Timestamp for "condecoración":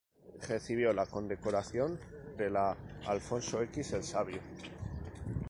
1.05-1.99